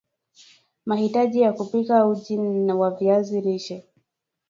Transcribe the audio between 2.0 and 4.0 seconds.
uji wa viazi lishe